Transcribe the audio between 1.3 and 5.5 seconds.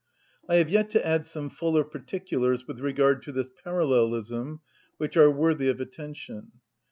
fuller particulars with regard to this parallelism, which are